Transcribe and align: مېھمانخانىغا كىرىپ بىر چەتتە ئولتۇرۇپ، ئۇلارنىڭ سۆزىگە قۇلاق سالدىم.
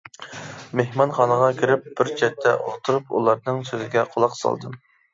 مېھمانخانىغا 0.79 1.51
كىرىپ 1.59 1.85
بىر 2.01 2.11
چەتتە 2.23 2.57
ئولتۇرۇپ، 2.65 3.17
ئۇلارنىڭ 3.21 3.65
سۆزىگە 3.73 4.11
قۇلاق 4.17 4.39
سالدىم. 4.45 4.87